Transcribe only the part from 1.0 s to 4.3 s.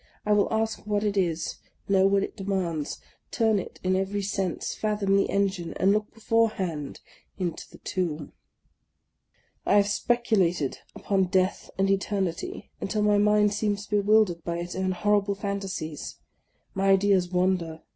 it is, know what it demands, turn it in every